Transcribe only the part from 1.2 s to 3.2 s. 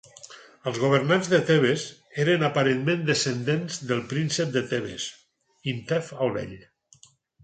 de Tebes eren aparentment